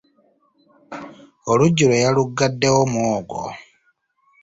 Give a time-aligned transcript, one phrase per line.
[1.51, 3.41] Oluggi lwe yaluggaddewo mwogo